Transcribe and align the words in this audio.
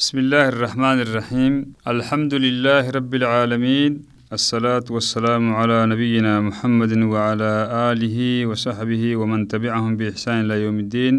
بسم 0.00 0.18
الله 0.18 0.48
الرحمن 0.48 0.98
الرحيم 1.06 1.52
الحمد 1.94 2.34
لله 2.34 2.90
رب 2.90 3.12
العالمين 3.14 3.92
الصلاة 4.32 4.84
والسلام 4.90 5.54
على 5.54 5.86
نبينا 5.86 6.40
محمد 6.40 6.92
وعلى 7.12 7.52
آله 7.90 8.46
وصحبه 8.46 9.16
ومن 9.16 9.48
تبعهم 9.48 9.96
بإحسان 9.96 10.36
إلى 10.44 10.54
يوم 10.64 10.78
الدين 10.78 11.14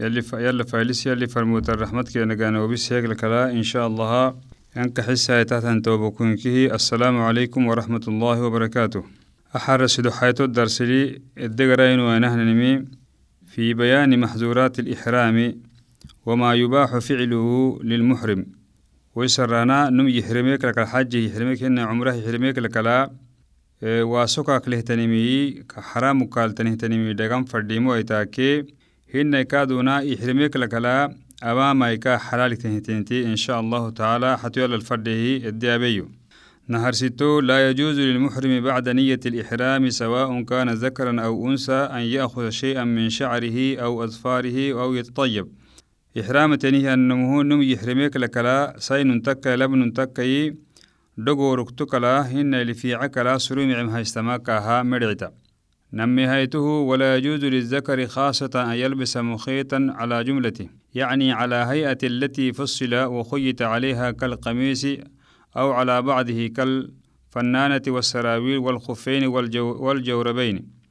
يلي 0.00 0.22
ف... 0.22 0.32
يلي 0.32 0.64
فايلس 0.64 1.06
يلي 1.06 1.26
فرموت 1.26 1.70
الرحمة 1.70 2.02
كي 2.02 2.24
نجانا 2.24 2.60
وبس 2.60 2.92
هيك 2.92 3.04
لكلا 3.04 3.50
إن 3.50 3.62
شاء 3.62 3.86
الله 3.86 4.34
ينك 4.76 5.00
حسها 5.00 5.42
تاتن 5.42 5.82
توبكونكه 5.82 6.74
السلام 6.74 7.16
عليكم 7.28 7.66
ورحمة 7.66 8.04
الله 8.08 8.36
وبركاته 8.42 9.02
أحرس 9.56 9.94
حياتو 10.18 10.44
الدرسلي 10.44 11.02
الدقرين 11.38 12.00
ونحن 12.00 12.38
نمي 12.38 12.84
في 13.52 13.74
بيان 13.74 14.20
محظورات 14.20 14.78
الإحرام 14.78 15.36
وما 16.26 16.54
يباح 16.54 16.98
فعله 16.98 17.78
للمحرم. 17.82 18.46
ويسرانا 19.14 19.90
نم 19.90 20.08
يحرمك 20.08 20.64
لك 20.64 20.78
الحج 20.78 21.14
يحرمك 21.14 21.62
إن 21.62 21.78
عمره 21.78 22.12
يحرمك 22.14 22.58
لك 22.58 22.76
لا. 22.76 23.10
واسوكاك 23.82 24.68
له 24.68 24.80
تنمي 24.80 25.62
حرام 25.76 26.24
قال 26.24 26.54
تنه 26.54 26.74
تنمي 26.74 27.44
فرديمو 27.46 27.94
ايتاكي 27.94 28.64
هن 29.14 29.42
كادونا 29.42 30.00
يحرمك 30.00 30.56
لك 30.56 30.74
لا. 30.74 31.14
أمام 31.42 31.82
إيكا 31.82 32.16
حلال 32.16 32.56
تنهتنتي 32.56 33.26
إن 33.26 33.36
شاء 33.36 33.60
الله 33.60 33.90
تعالى. 33.90 34.38
حتى 34.38 34.64
الفرده 34.64 35.36
الديابيو. 35.36 36.08
نهر 36.68 36.92
ستو 36.92 37.40
لا 37.40 37.70
يجوز 37.70 37.98
للمحرم 38.00 38.60
بعد 38.60 38.88
نية 38.88 39.20
الإحرام 39.26 39.90
سواء 39.90 40.42
كان 40.42 40.70
ذكرا 40.70 41.20
أو 41.20 41.50
أنثى 41.50 41.72
أن 41.72 42.00
يأخذ 42.00 42.50
شيئا 42.50 42.84
من 42.84 43.10
شعره 43.10 43.76
أو 43.76 44.04
أظفاره 44.04 44.72
أو 44.82 44.94
يتطيب. 44.94 45.46
إحرام 46.20 46.54
تنيه 46.54 46.94
أنمه 46.94 47.42
نم 47.42 47.62
يحرمك 47.62 48.16
لكلا 48.16 48.74
سين 48.78 49.22
تكا 49.22 49.56
لبن 49.56 49.92
تكي 49.92 50.54
دغو 51.18 51.54
ركتكلا 51.54 52.20
هن 52.20 52.54
لفي 52.54 52.94
عكلا 52.94 53.38
سروم 53.38 53.72
عمها 53.72 54.00
استماكها 54.00 54.82
مرعتا 54.82 55.32
نمي 55.92 56.26
هيته 56.28 56.58
ولا 56.58 57.16
يجوز 57.16 57.44
للذكر 57.44 58.06
خاصة 58.06 58.50
أن 58.54 58.76
يلبس 58.76 59.16
مخيطا 59.16 59.86
على 59.90 60.24
جملته 60.24 60.68
يعني 60.94 61.32
على 61.32 61.54
هيئة 61.54 61.98
التي 62.02 62.52
فصل 62.52 62.94
وخيط 62.94 63.62
عليها 63.62 64.10
كالقميص 64.10 64.86
أو 65.56 65.72
على 65.72 66.02
بعضه 66.02 66.46
كالفنانة 66.46 67.82
والسراويل 67.88 68.58
والخفين 68.58 69.26
والجو 69.26 69.86
والجوربين. 69.86 70.81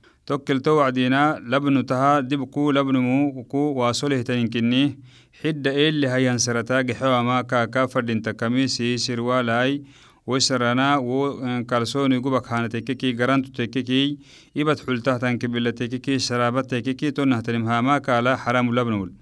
دبكو 2.20 2.72
لبن 2.72 2.98
مو 2.98 3.44
كو 3.44 3.58
واصله 3.58 4.22
تنكني 4.22 5.00
حد 5.44 5.68
إيه 5.68 6.16
هي 6.16 6.32
انسرتا 6.32 6.82
جحوا 6.82 7.22
ما 7.22 7.42
كاكا 7.42 7.86
فردين 7.86 8.22
تكميسي 8.22 8.98
سروالاي 8.98 9.84
وسرنا 10.28 10.98
و 10.98 11.64
كالسوني 11.64 12.20
جوبا 12.20 12.40
كانت 12.40 12.76
تككي 12.78 13.12
جرانتو 13.12 13.52
تككي 13.52 14.18
يبت 14.56 14.80
حلته 14.88 15.18
تنكبل 15.18 15.72
تككي 15.72 16.20
شرابت 16.20 16.76
تككي 16.76 17.12
تنه 17.12 17.40
تنمها 17.40 17.82
ما 17.82 17.98
كالا 17.98 18.36
حرام 18.36 18.76
لبنول 18.76 19.14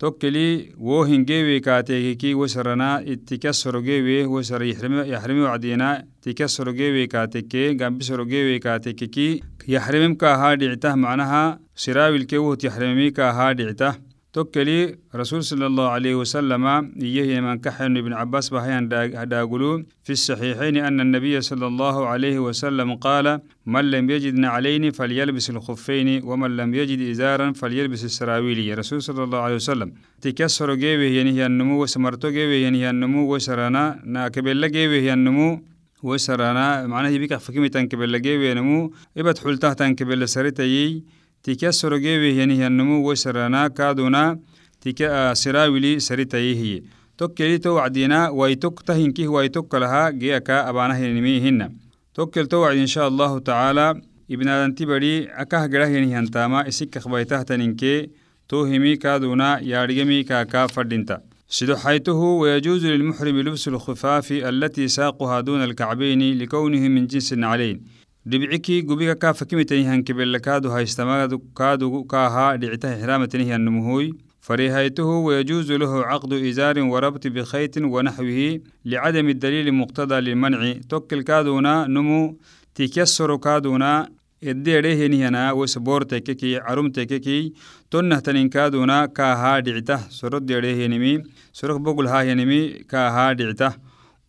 tokkeli 0.00 0.72
wo 0.88 1.04
hingewe 1.04 1.60
kaatekeki 1.60 2.34
wosarana 2.34 3.02
itikasorogewe 3.12 4.24
wosara 4.32 4.66
yaxrimi 4.66 5.42
wacdina 5.48 5.88
tikasorogewe 6.24 7.06
kaateke 7.06 7.74
gambisorogewe 7.80 8.58
kaatekeki 8.66 9.28
yaxrimim 9.74 10.14
kaahaa 10.22 10.56
dhicitah 10.56 10.94
macnaha 11.04 11.42
siraawilke 11.74 12.36
wohut 12.44 12.64
yaxrimimi 12.64 13.10
kaahaa 13.18 13.52
dhicitah 13.58 13.94
tokkeli 14.32 14.96
رسول 15.14 15.44
صلى 15.44 15.66
الله 15.66 15.88
عليه 15.88 16.14
وسلم 16.14 16.66
إيه 17.02 17.40
من 17.40 17.58
كحن 17.58 17.96
ابن 17.96 18.12
عباس 18.12 18.50
بهيان 18.50 18.92
هداقلو 18.92 19.82
في 20.04 20.12
الصحيحين 20.12 20.76
أن 20.76 21.00
النبي 21.00 21.40
صلى 21.40 21.66
الله 21.66 22.06
عليه 22.06 22.38
وسلم 22.38 22.94
قال 22.94 23.40
من 23.66 23.90
لم 23.90 24.10
يجد 24.10 24.34
نعلين 24.34 24.90
فليلبس 24.90 25.50
الخفين 25.50 26.08
ومن 26.24 26.56
لم 26.56 26.74
يجد 26.74 27.00
إزارا 27.10 27.52
فليلبس 27.52 28.04
السراويل. 28.04 28.78
رسول 28.78 29.02
صلى 29.02 29.22
الله 29.24 29.38
عليه 29.38 29.54
وسلم 29.54 29.92
تكسر 30.20 30.74
جيبه 30.74 31.10
ينهي 31.18 31.46
النمو 31.46 31.82
وسمرتو 31.82 32.28
جيبه 32.28 32.58
ينهي 32.66 32.90
النمو 32.90 33.34
وسرنا 33.34 34.00
ناكبل 34.04 34.70
جيبه 34.70 35.12
النمو 35.12 35.62
وسرنا 36.02 36.86
معناه 36.86 37.18
بك 37.18 37.36
فكمي 37.36 37.68
تنكبل 37.68 38.22
جيبه 38.22 38.52
نمو 38.52 38.92
إبت 39.18 39.38
حلته 39.38 39.72
تنكبل 39.72 40.28
سرتي 40.28 41.02
تكسر 41.42 41.96
جيبه 41.96 42.42
ينهي 42.42 42.66
النمو 42.66 43.10
وسرنا 43.10 43.68
كادونا 43.68 44.38
تك 44.80 45.30
سراولي 45.32 45.98
سريتيه 45.98 46.82
توكلي 47.18 47.58
تو 47.58 47.70
وعدينا 47.70 48.28
ويتك 48.28 48.80
تهنكيه 48.80 49.28
ويتك 49.28 49.74
لها 49.74 50.10
جيك 50.10 50.50
أبانه 50.50 51.06
نميهن 51.06 51.76
توكل 52.14 52.46
تو 52.46 52.56
وعد 52.56 52.76
إن 52.76 52.86
شاء 52.86 53.08
الله 53.08 53.38
تعالى 53.38 54.00
ابن 54.30 54.48
أنتي 54.48 54.86
بدي 54.86 55.28
أكاه 55.42 55.66
جره 55.66 55.86
ينهي 55.86 56.18
أنتاما 56.18 56.68
إسك 56.68 56.98
خبيته 56.98 57.42
تنينكي 57.42 58.10
توهمي 58.48 58.96
كادونا 58.96 59.60
يارجمي 59.60 60.22
كاكا 60.22 60.66
فردينتا. 60.66 61.20
سدو 61.48 61.76
حيته 61.76 62.12
ويجوز 62.14 62.86
للمحرم 62.86 63.40
لبس 63.40 63.68
الخفاف 63.68 64.32
التي 64.32 64.88
ساقها 64.88 65.40
دون 65.40 65.64
الكعبين 65.64 66.38
لكونه 66.38 66.88
من 66.88 67.06
جنس 67.06 67.32
علين 67.32 67.99
dhibcikii 68.30 68.82
gubiga 68.88 69.14
kaa 69.22 69.34
fakimitayihan 69.34 70.02
kibelakaadu 70.04 70.70
haystamaadu 70.70 71.38
kaadu 71.60 72.04
kaahaa 72.04 72.56
dhicita 72.56 72.96
xiraamatanihi 73.02 73.52
annumuhuy 73.58 74.08
فريهيته 74.48 75.04
ويجوز 75.04 75.72
له 75.72 75.92
عقد 76.10 76.32
إزار 76.32 76.76
وربط 76.92 77.26
بخيط 77.26 77.74
ونحوه 77.76 78.60
لعدم 78.84 79.28
الدليل 79.28 79.74
مقتضى 79.74 80.20
للمنع 80.20 80.72
توكل 80.88 81.22
كادونا 81.22 81.86
نمو 81.86 82.36
تكسر 82.74 83.36
كادونا 83.36 84.08
إديره 84.44 85.06
نهنا 85.06 85.52
وسبور 85.52 86.02
تككي 86.02 86.58
عروم 86.58 86.88
تككي 86.90 87.52
تنه 87.90 88.18
تنين 88.18 88.48
كادونا 88.48 89.06
كاها 89.06 89.60
دعته 89.60 89.96
سرد 90.18 90.46
ديره 90.46 90.86
نمي 90.86 91.22
سرق 91.52 91.76
بقول 91.76 92.06
ها 92.06 92.34
نمي 92.34 92.68
كاها 92.68 93.32
دعته 93.32 93.72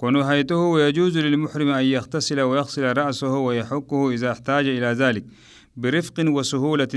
كونو 0.01 0.21
هيته 0.21 0.55
ويجوز 0.55 1.17
للمحرم 1.17 1.69
أن 1.69 1.83
يغتسل 1.83 2.41
ويغسل 2.41 2.97
رأسه 2.97 3.37
ويحكه 3.37 4.11
إذا 4.11 4.31
احتاج 4.31 4.67
إلى 4.67 4.85
ذلك 4.85 5.23
برفق 5.77 6.13
وسهولة 6.19 6.93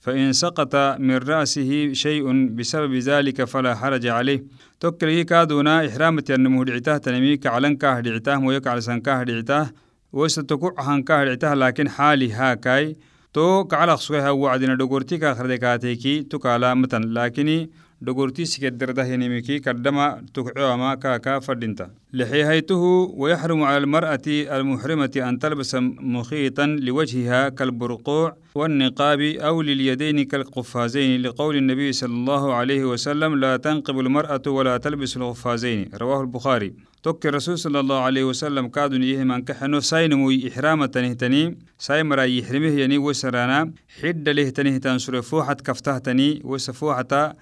فإن 0.00 0.32
سقط 0.32 0.76
من 0.98 1.16
رأسه 1.16 1.92
شيء 1.92 2.46
بسبب 2.56 2.94
ذلك 2.94 3.44
فلا 3.44 3.74
حرج 3.74 4.06
عليه. 4.06 4.44
توكل 4.80 5.22
كادونا 5.22 5.86
إحرامة 5.86 6.24
النمو 6.30 6.64
دعتاه 6.64 6.96
تنمي 6.96 7.36
كعلن 7.36 7.76
كاه 7.76 8.00
دعتاه 8.00 8.36
مويك 8.36 8.66
على 8.66 8.80
سن 8.80 9.00
كاه 9.00 9.22
دعتاه 9.22 9.70
وستكوع 10.12 10.74
هن 10.78 11.02
كاه 11.02 11.54
لكن 11.54 11.88
حالي 11.88 12.32
هاكاي 12.32 12.96
تو 13.32 13.64
كعلى 13.64 13.96
خسوها 13.96 14.30
وعدنا 14.30 14.74
دغورتي 14.74 15.18
كاخردكاتيكي 15.18 16.22
تكالا 16.22 16.74
متن 16.74 17.00
لكني 17.00 17.70
دغورتي 18.00 18.44
سكدرده 18.44 19.04
ينميكي 19.04 19.58
كدما 19.58 20.22
تكعوما 20.34 20.94
كاكا 20.94 21.38
فردنتا 21.38 21.90
لحيهيته 22.12 22.82
ويحرم 23.16 23.62
على 23.62 23.78
المرأة 23.78 24.22
المحرمة 24.28 25.10
أن 25.16 25.38
تلبس 25.38 25.74
مخيطا 26.14 26.66
لوجهها 26.66 27.48
كالبرقوع 27.48 28.36
والنقاب 28.54 29.20
أو 29.20 29.62
لليدين 29.62 30.24
كالقفازين 30.24 31.22
لقول 31.22 31.56
النبي 31.56 31.92
صلى 31.92 32.12
الله 32.12 32.54
عليه 32.54 32.84
وسلم 32.84 33.34
لا 33.40 33.56
تنقب 33.56 34.00
المرأة 34.00 34.42
ولا 34.46 34.76
تلبس 34.76 35.16
القفازين 35.16 35.90
رواه 35.94 36.20
البخاري 36.20 36.72
توك 37.02 37.26
الرسول 37.26 37.58
صلى 37.58 37.80
الله 37.80 38.00
عليه 38.00 38.24
وسلم 38.24 38.68
كادون 38.68 39.02
إيه 39.02 39.24
من 39.24 39.42
كحنو 39.44 39.80
ساينمو 39.80 40.30
إحرامة 40.48 40.86
تنهتني 40.86 41.58
سايمرا 41.78 42.22
يحرمه 42.22 42.78
يعني 42.80 42.98
وسرانا 42.98 43.72
حد 44.02 44.28
له 44.28 44.50
تنهتن 44.50 44.98
سرفوحة 44.98 45.54
كفته 45.54 45.98
تني 45.98 46.40
وسفوحة 46.44 47.36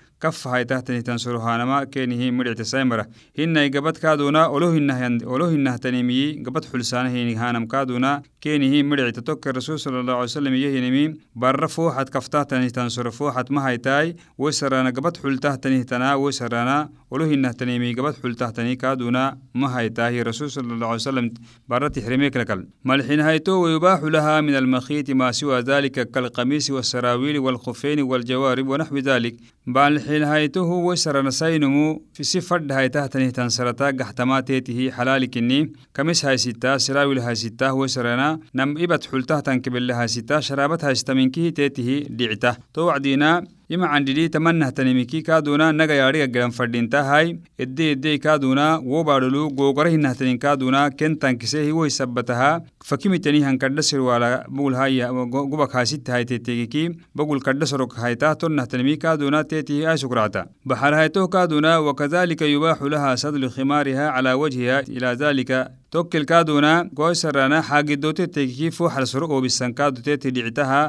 هانم 7.34 7.66
كادونا. 7.66 8.22
كينه 8.40 8.82
مرعت 8.88 9.18
توك 9.18 9.46
الرسول 9.48 9.78
صلى 9.80 10.00
الله 10.00 10.12
عليه 10.12 10.22
وسلم 10.22 10.54
يهنمي 10.54 11.14
بر 11.34 11.66
فوحة 11.66 12.02
كفته 12.02 12.42
تنه 12.42 12.68
تنسر 12.68 13.10
فوحة 13.10 13.44
ما 13.50 13.66
هاي 13.66 13.78
تاي 13.78 14.16
وسرانا 14.38 14.90
قبت 14.90 15.16
حلته 15.22 15.54
تنه 15.54 15.82
تنا 15.82 16.14
وسرانا 16.14 16.90
أولوه 17.12 17.34
إنه 17.34 17.52
تنمي 17.52 17.94
قبت 17.94 18.16
حلته 18.22 18.50
تني 18.50 18.76
كادونا 18.76 19.38
ما 19.54 19.78
هاي 19.78 19.88
تاي 19.88 20.22
رسول 20.22 20.50
صلى 20.50 20.72
الله 20.74 20.86
عليه 20.86 20.94
وسلم 20.94 21.34
برت 21.68 21.98
حرميك 21.98 22.36
لكل. 22.36 22.66
ملحين 22.84 23.20
هايتو 23.20 23.52
ويباح 23.52 24.02
لها 24.02 24.40
من 24.40 24.54
المخيط 24.54 25.10
ما 25.10 25.32
سوى 25.32 25.60
ذلك 25.60 26.10
كالقميص 26.10 26.70
والسراويل 26.70 27.38
والخفين 27.38 28.02
والجوارب 28.02 28.68
ونحو 28.68 28.98
ذلك. 28.98 29.36
بالحين 29.66 30.05
هايته 30.06 30.62
وسرنا 30.62 31.30
سينمو 31.30 32.02
في 32.14 32.22
سفر 32.22 32.66
هاي 32.70 32.88
تحتني 32.88 33.30
تنسرتا 33.30 33.90
قحتماتيته 33.90 34.90
حلالك 34.90 35.36
إني 35.38 35.72
كمس 35.94 36.24
هاي 36.24 36.36
ستا 36.36 36.78
سراويل 36.78 37.18
هاي 37.18 37.34
ستا 37.34 37.70
وسرنا 37.70 38.40
نم 38.54 38.78
إبت 38.78 39.06
حلته 39.06 39.40
تنكبل 39.40 39.90
هاي 39.90 40.08
ستا 40.08 40.40
شرابت 40.40 40.84
هاي 40.84 40.94
ستمنكه 40.94 41.48
تيته 41.48 42.06
دعته 42.10 42.56
توعدينا 42.74 43.44
ima 43.68 43.88
candhidhi 43.92 44.28
tamanahtanimiki 44.34 45.22
kaaduna 45.28 45.72
naga 45.72 45.94
yaadhiga 46.00 46.26
gelan 46.34 46.52
fadhintahay 46.58 47.26
edde 47.64 47.84
eddey 47.94 48.18
kaaduna 48.26 48.66
wobaadholu 48.92 49.42
googora 49.60 49.90
hinahtanin 49.94 50.38
kaaduna 50.44 50.82
kentankise 50.90 51.64
hiwo 51.64 51.84
hisabataha 51.84 52.50
fakimitani 52.90 53.40
hankadha 53.46 53.82
sirwala 53.88 54.30
bugulhaya 54.48 55.08
gubak 55.52 55.72
haasitahaytetegiki 55.72 56.84
bagul 57.14 57.40
kadha 57.40 57.66
sorok 57.66 57.96
haytah 57.96 58.36
tonnahtanimi 58.36 58.96
kaaduna 58.96 59.44
teetihi 59.44 59.86
ay 59.86 59.96
sukracta 59.98 60.46
baxalhaytoh 60.64 61.26
kaaduna 61.28 61.80
wakadhalika 61.80 62.46
yubaaxu 62.46 62.88
laha 62.88 63.16
sadlu 63.16 63.50
khimaariha 63.50 64.06
cala 64.14 64.36
wajhiha 64.36 64.82
ila 64.96 65.14
dhalika 65.14 65.70
tokkel 65.96 66.24
kaaduna 66.30 66.72
goysarana 66.98 67.58
xaagidotetekiki 67.68 68.68
fooxal 68.78 69.06
soro 69.12 69.26
oobisan 69.36 69.72
kaaduteti 69.78 70.30
dhicitaha 70.36 70.80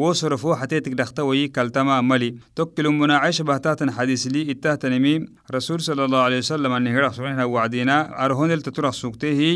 wo 0.00 0.08
soro 0.20 0.36
fooxatetik 0.44 0.94
dhakta 1.00 1.24
wayi 1.28 1.44
kaltama 1.56 2.00
mali 2.02 2.30
tokkelu 2.58 2.90
munaacisha 3.00 3.44
bahtatan 3.50 3.92
xadiisli 3.98 4.42
ittahtanimi 4.54 5.12
rasuul 5.56 5.78
sala 5.86 6.04
allahu 6.06 6.26
alayhi 6.28 6.42
wasalam 6.44 6.72
anihiraq 6.78 7.14
sugnahna 7.18 7.46
wacdiina 7.56 7.96
arhonelta 8.26 8.74
turaq 8.78 8.94
sugtehi 9.02 9.52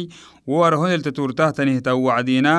wo 0.50 0.58
arhonelta 0.68 1.10
turtahtanihta 1.18 1.92
wacdiina 2.06 2.54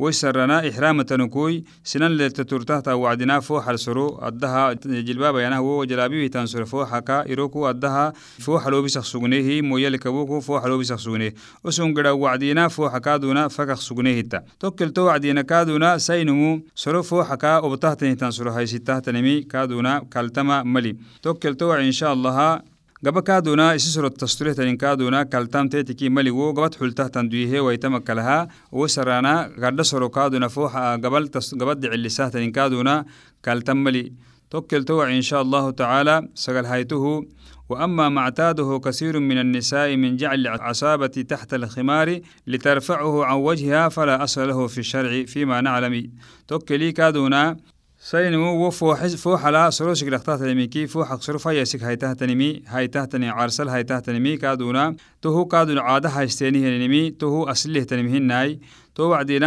ويسرنا 0.00 0.68
إحرام 0.68 1.02
تنكوي 1.02 1.64
سنن 1.84 2.12
لتتورتا 2.16 2.92
وعدنا 2.92 3.40
فو 3.40 3.60
حلسرو 3.60 4.18
أدها 4.18 4.72
جلبابا 4.84 5.42
ينا 5.42 5.58
هو 5.58 5.84
جلابي 5.84 6.28
تنسر 6.28 6.64
فو 6.64 6.84
حكا 6.84 7.32
إروكو 7.32 7.70
أدها 7.70 8.12
فو 8.38 8.58
حلو 8.58 8.82
بسخ 8.82 9.04
سغنيه 9.04 9.62
مويا 9.62 9.90
لكبوكو 9.90 10.40
فو 10.40 10.60
حلو 10.60 10.78
بسخ 10.78 10.96
سغنيه 10.96 11.34
وسون 11.64 11.94
قدا 11.94 12.10
وعدنا 12.10 12.68
فو 12.68 12.88
حكا 12.88 13.16
دونا 13.16 13.48
فكخ 13.48 13.80
سغنيه 13.80 14.20
تا 14.20 14.42
توكل 14.60 14.90
تو 14.90 15.02
وعدنا 15.02 15.42
كادونا 15.42 15.98
سينمو 15.98 16.60
سرو 16.74 17.02
فو 17.02 17.22
حكا 17.22 17.58
وبتهتني 17.58 18.14
تنسر 18.14 18.48
هاي 18.50 18.66
ستهتنمي 18.66 19.42
كادونا 19.42 20.06
كالتما 20.10 20.62
ملي 20.62 20.96
توكل 21.22 21.54
تو 21.54 21.72
إن 21.72 21.92
شاء 21.92 22.12
الله 22.12 22.60
gaba 23.02 23.22
kaaduna 23.22 23.74
isisoro 23.74 24.10
tasturehtanin 24.10 24.76
kaaduna 24.76 25.24
kaltamtetiki 25.24 26.10
maligo 26.16 26.52
gabat 26.52 26.74
xultahtan 26.80 27.30
duyihe 27.32 27.60
waitamakallaha 27.66 28.38
wosarana 28.72 29.32
gadha 29.62 29.84
soro 29.90 30.08
kaaduna 30.16 30.48
foxa 30.56 30.98
gabal 31.04 31.28
gabad 31.60 31.80
dicilisahtanin 31.84 32.52
kaaduna 32.52 33.04
kaltam 33.42 33.78
mali 33.86 34.12
tokkeltowa 34.50 35.08
in 35.16 35.22
sha 35.22 35.40
allahu 35.44 35.72
tacaala 35.72 36.22
sagal 36.34 36.66
haytuhu 36.72 37.24
وأما 37.70 38.08
ما 38.08 38.20
اعتاده 38.20 38.80
كثير 38.84 39.18
من 39.20 39.38
النساء 39.38 39.96
من 39.96 40.16
جعل 40.16 40.46
العصابة 40.46 41.06
تحت 41.06 41.54
الخمار 41.54 42.20
لترفعه 42.46 43.24
عن 43.24 43.36
وجهها 43.36 43.88
فلا 43.88 44.24
أصل 44.24 44.48
له 44.48 44.66
في 44.66 44.78
الشرع 44.78 45.24
فيما 45.24 45.60
نعلم 45.60 46.10
توكلي 46.48 46.92
كادونا 46.92 47.56
سينمو 48.02 48.66
وفوحز 48.66 49.14
فوحلا 49.14 49.70
سروسك 49.70 50.08
لختاتنميكي 50.08 50.86
فوحق 50.86 51.20
سرفا 51.22 51.50
يسك 51.50 51.82
هايتهتنمي 51.82 52.62
هايتهتني 52.66 53.28
عرسل 53.28 53.68
هايتهتنمي 53.68 54.36
كادونا 54.36 54.96
تهو 55.22 55.44
كادون 55.44 55.78
عادة 55.78 56.08
هايستيني 56.08 56.58
هنمي 56.58 57.10
تهو 57.10 57.44
أسله 57.44 57.82
تنمهناي 57.82 58.60
تو 58.89 58.89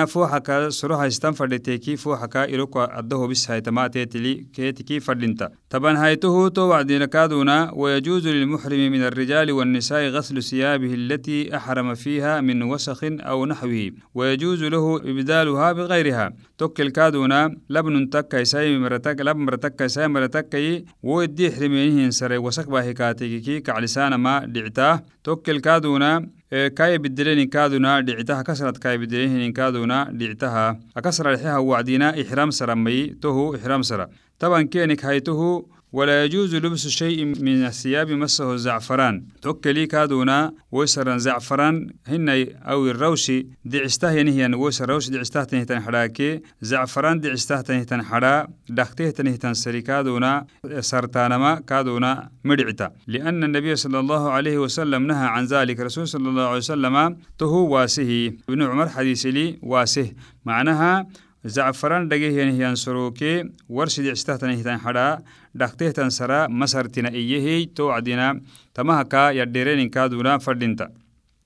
فوحكا 0.05 0.69
سروها 0.69 1.05
يستن 1.05 1.31
فردتيكي 1.31 1.95
فوحكا 1.95 2.43
إلوكو 2.43 2.83
أدهو 2.83 3.27
بس 3.27 3.51
هايتما 3.51 3.87
تيتلي 3.87 4.45
كيتكي 4.53 4.99
فردنتا 4.99 5.49
طبعا 5.69 5.97
هايته 5.97 6.49
تو 6.49 6.61
وعدينا 6.61 7.05
كادونا 7.05 7.71
ويجوز 7.73 8.27
للمحرم 8.27 8.91
من 8.91 9.01
الرجال 9.01 9.51
والنساء 9.51 10.07
غسل 10.09 10.43
ثيابه 10.43 10.93
التي 10.93 11.55
أحرم 11.55 11.93
فيها 11.93 12.41
من 12.41 12.63
وسخ 12.63 13.03
أو 13.03 13.45
نحوه۔ 13.45 13.91
ويجوز 14.15 14.63
له 14.63 14.97
إبدالها 14.97 15.71
بغيرها 15.71 16.33
توكل 16.57 16.89
كادونا 16.89 17.57
لبن 17.69 18.09
تكا 18.09 18.37
يساي 18.37 18.77
مرتك 18.77 19.21
لب 19.21 19.37
مرتك 19.37 19.81
يساي 19.81 20.07
مرتك 20.07 20.83
ويدي 21.03 21.51
حرمينهن 21.51 22.11
سري 22.11 22.37
وسك 22.37 22.69
باهكاتيكي 22.69 23.59
كعلسان 23.59 24.15
ما 24.15 24.45
دعتاه 24.45 25.03
توكل 25.23 25.59
كادونا 25.59 26.29
kaya 26.53 26.99
bideleni 26.99 27.47
kaaduna 27.49 28.01
dhicitaha 28.05 28.43
kasrad 28.43 28.77
kaya 28.79 28.97
bidelehinin 28.97 29.53
kaaduna 29.53 30.05
dhicitaha. 30.13 30.77
Akasra 30.95 31.31
lexeha 31.33 31.57
wacdina 31.61 32.13
ixram 32.15 32.51
sara 32.51 32.75
mayi 32.75 33.15
tohu 33.19 33.55
ixram 33.57 33.83
sara. 33.83 34.07
Taban 34.39 34.67
kenik 34.69 35.01
haytuhu 35.01 35.65
ولا 35.93 36.25
يجوز 36.25 36.55
لبس 36.55 36.87
شيء 36.87 37.25
من 37.25 37.65
الثياب 37.65 38.11
مسه 38.11 38.55
زعفران. 38.55 39.25
توكلي 39.41 39.85
كادونا 39.85 40.53
ويسرن 40.71 41.19
زعفران 41.19 41.89
هن 42.07 42.47
أو 42.71 42.87
الروشي 42.87 43.47
دعسته 43.65 44.21
نهيا 44.21 44.51
ويسر 44.55 44.89
روش 44.89 45.09
دعسته 45.09 45.43
تنهتن 45.43 45.79
حراكي 45.81 46.41
زعفران 46.61 47.19
دعسته 47.19 47.61
تنهتن 47.61 48.01
حرا 48.03 48.47
دخته 48.69 49.09
تنهتن 49.09 49.53
سريكادونا 49.53 50.45
سرطانما 50.79 51.55
كادونا 51.55 52.29
مدعتا. 52.43 52.91
لأن 53.07 53.43
النبي 53.43 53.75
صلى 53.75 53.99
الله 53.99 54.31
عليه 54.31 54.57
وسلم 54.57 55.07
نهى 55.07 55.25
عن 55.25 55.45
ذلك. 55.45 55.79
رسول 55.79 56.07
صلى 56.07 56.29
الله 56.29 56.47
عليه 56.47 56.57
وسلم 56.57 57.17
تهو 57.37 57.67
واسه. 57.73 58.31
ابن 58.49 58.61
عمر 58.61 58.89
حديث 58.89 59.25
لي 59.25 59.59
واسه. 59.61 60.11
معناها 60.45 61.07
زعفران 61.45 62.07
دقيه 62.07 62.43
هيان 62.51 62.75
سروكي 62.75 63.49
ورشد 63.69 64.05
استهتن 64.05 64.49
هتان 64.49 64.77
حدا 64.77 65.23
دقتهتن 65.55 66.09
سرا 66.09 66.47
مسرتنا 66.47 67.09
إيهي 67.09 67.65
توعدنا 67.65 68.41
تمهكا 68.73 69.29
يديرين 69.29 69.89
كادونا 69.89 70.37
فردنتا 70.37 70.89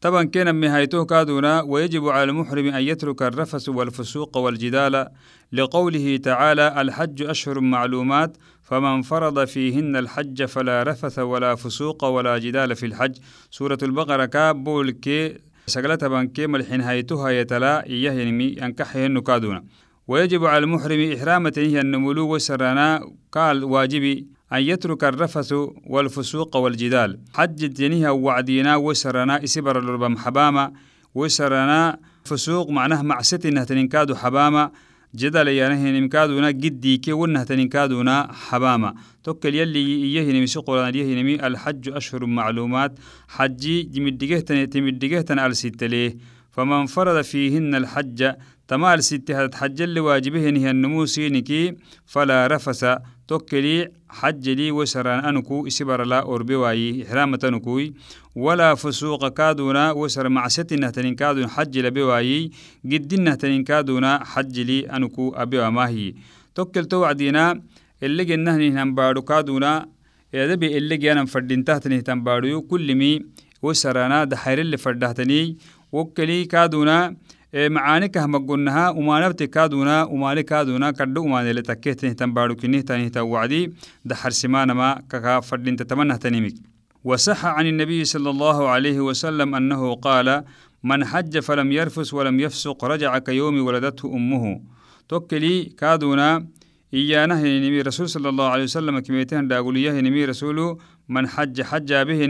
طبعا 0.02 0.24
كان 0.24 0.56
مهايته 0.56 1.06
كادونا 1.06 1.62
ويجب 1.62 2.08
على 2.08 2.24
المحرم 2.24 2.68
أن 2.68 2.82
يترك 2.84 3.22
الرفس 3.22 3.70
والفسوق 3.70 4.38
والجدال 4.38 5.08
لقوله 5.52 6.18
تعالى 6.18 6.82
الحج 6.82 7.22
أشهر 7.22 7.60
معلومات 7.60 8.38
فمن 8.62 9.02
فرض 9.02 9.46
فيهن 9.46 9.96
الحج 9.96 10.46
فلا 10.46 10.84
رفث 10.84 11.20
ولا 11.20 11.56
فسوق 11.56 12.06
ولا 12.06 12.38
جدال 12.38 12.76
في 12.76 12.86
الحج. 12.86 13.16
سورة 13.52 13.78
البقرة 13.84 14.26
كابول 14.26 14.92
كي 14.92 15.38
سقلتها 15.68 16.08
بانكي 16.08 16.48
ملحين 16.48 16.82
هايتها 16.82 17.30
يتلا 17.30 17.86
إياه 17.86 18.12
ينمي 18.12 18.66
أنكحهن 18.66 19.20
كادونا. 19.20 19.64
ويجب 20.08 20.46
على 20.46 20.64
المحرم 20.64 21.12
إحرامة 21.12 21.54
هي 21.58 21.82
النملو 21.82 22.36
وسرانا 22.36 23.12
قال 23.32 23.64
واجبي 23.64 24.28
أن 24.54 24.62
يترك 24.62 25.04
الرفث 25.04 25.54
والفسوق 25.88 26.56
والجدال. 26.56 27.20
حج 27.34 27.74
جنيها 27.74 28.10
وعدينا 28.10 28.76
وسرانا 28.76 29.44
إسبر 29.44 29.80
الربم 29.80 30.18
حباما. 30.18 30.74
وسرانا 31.16 32.00
فسوق 32.24 32.70
معناه 32.70 33.02
معستنا 33.02 33.64
تنكادو 33.64 34.16
حباما. 34.16 34.72
جدل 35.16 35.48
يانه 35.48 36.00
نمكادونا 36.00 36.52
جدي 36.52 36.98
كي 36.98 37.14
ونه 37.14 37.44
تنكادونا 37.44 38.32
حباما. 38.34 38.94
توكل 39.24 39.56
يلي 39.56 39.80
إيه 39.80 40.32
نمي 40.32 40.48
سقولا 40.48 40.98
يه 40.98 41.22
نمي 41.22 41.48
الحج 41.48 41.90
أشهر 41.90 42.26
معلومات. 42.26 43.00
حجي 43.28 43.84
جمدقه 43.84 44.40
تمدقه 44.66 45.22
تنال 45.22 45.56
ستليه 45.56 46.18
فمن 46.52 46.86
فرض 46.86 47.22
فيهن 47.22 47.76
الحج 47.76 48.32
تمال 48.68 49.04
ستة 49.04 49.58
حج 49.58 49.82
اللي 49.82 50.00
واجبه 50.00 50.40
هي 50.40 50.70
النمو 50.70 51.06
سينكي 51.06 51.76
فلا 52.06 52.48
رفس 52.48 52.86
توكلي 53.28 53.92
حج 54.10 54.50
لي 54.50 54.72
وسران 54.72 55.26
أنكو 55.26 55.68
إسبر 55.68 56.04
لا 56.04 56.20
أربي 56.20 56.56
واي 56.56 57.04
إحرامة 57.04 57.40
أنكوي 57.44 57.94
ولا 58.36 58.76
فسوق 58.76 59.28
كادونا 59.28 59.92
وسر 59.92 60.30
معسة 60.30 60.68
نهتنين 60.72 61.16
كادون 61.16 61.48
حج 61.48 61.78
لبواي 61.78 62.52
قد 62.86 63.14
نهتنين 63.20 63.64
كادونا 63.64 64.24
حج 64.26 64.60
لي 64.60 64.80
أنكو 64.80 65.34
أبي 65.36 65.60
وماهي. 65.60 66.14
توكل 66.56 66.86
توعدينا 66.86 67.62
اللي 68.04 68.26
جنه 68.26 68.56
نهن 68.58 68.96
بارو 68.96 69.22
كادونا 69.22 69.90
يدبي 70.34 70.78
اللي 70.78 70.98
جانا 70.98 71.26
فردين 71.26 71.64
تحت 71.64 71.88
نهتن 71.88 72.24
بارو. 72.24 72.62
كل 72.62 72.96
مي 72.96 73.26
وسرانا 73.62 74.24
دحير 74.24 74.60
اللي 74.60 74.78
فردهتني. 74.78 75.58
وكلي 75.92 76.46
كادونا 76.46 77.16
معاني 77.58 78.08
كهم 78.08 78.48
قلناها 78.48 78.90
وما 78.90 79.28
نبتي 79.28 79.48
كادونا 79.48 80.04
وما 80.04 80.42
كادونا 80.42 80.92
كدو 80.92 81.24
وما 81.24 81.50
اللي 81.50 81.62
تكيت 81.62 82.06
تنبارو 82.06 82.56
كنيه 82.56 82.82
تاني 82.82 83.10
توعدي 83.10 83.74
دحر 84.06 84.30
سمانا 84.30 84.74
ما 84.74 85.02
كاكا 85.10 85.40
فردين 85.40 85.76
تتمنى 85.76 86.18
تنميك. 86.18 86.56
وصح 87.04 87.46
عن 87.46 87.66
النبي 87.68 88.06
صلى 88.06 88.30
الله 88.30 88.70
عليه 88.70 89.00
وسلم 89.00 89.56
أنه 89.56 89.96
قال 89.96 90.44
من 90.84 91.06
حج 91.06 91.40
فلم 91.40 91.72
يرفس 91.72 92.14
ولم 92.14 92.40
يفسق 92.40 92.86
رجع 92.86 93.18
كيوم 93.18 93.66
ولدته 93.66 94.14
أمه. 94.14 94.62
توكلي 95.10 95.64
كادونا 95.64 96.48
إيانا 96.94 97.36
نبي 97.36 97.82
رسول 97.82 98.10
صلى 98.10 98.30
الله 98.30 98.48
عليه 98.50 98.64
وسلم 98.64 99.00
كميتين 99.00 99.48
داقوليه 99.48 99.92
نبي 99.92 100.26
رسول 100.26 100.78
من 101.10 101.28
حج 101.28 101.62
حج 101.62 101.94
به 101.94 102.22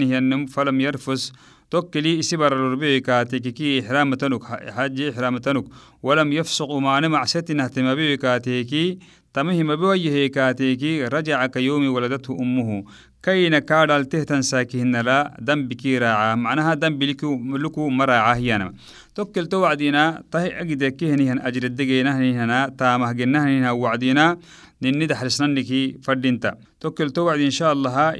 فلم 0.46 0.81
يرفس. 0.81 1.34
توكلي 1.72 2.20
إسبر 2.20 2.54
الربيع 2.54 3.00
كاتيكي 3.00 3.80
إحرام 3.80 4.14
تنك 4.14 4.44
حج 4.72 5.02
إحرام 5.02 5.38
تنك 5.38 5.66
ولم 6.04 6.34
يفسق 6.34 6.72
ما 6.76 7.00
نمع 7.00 7.26
ستنا 7.26 7.68
تمبيع 7.68 8.16
كاتيكي 8.16 9.00
تمه 9.34 9.64
مبويه 9.64 10.28
كاتيكي 10.28 11.06
رجع 11.06 11.46
كيوم 11.46 11.88
ولدته 11.88 12.38
أمه 12.42 12.84
كين 13.24 13.60
كادال 13.60 14.06
تهتن 14.10 14.42
ساكهن 14.42 14.96
لا 14.96 15.38
دم 15.40 15.68
بكي 15.68 15.98
راعة 15.98 16.36
معناها 16.36 16.74
دم 16.74 16.98
بلكو 16.98 17.36
ملكو 17.36 17.90
مراعة 17.90 18.34
هيانا 18.34 18.74
توكل 19.16 19.46
توعدينا 19.48 20.24
طهي 20.32 20.62
أجد 20.62 20.84
كهنهن 20.84 21.40
أجر 21.40 21.64
الدقينا 21.64 22.18
هنا 22.18 22.76
تامه 22.78 23.12
جنهن 23.12 23.66
وعدينا 23.66 24.38
ninni 24.82 25.08
daxrisnanniki 25.10 25.98
fadhinta 26.06 26.52
tokkelto 26.80 27.26
wacdi 27.26 27.46
insha 27.50 27.72
allaha 27.74 28.14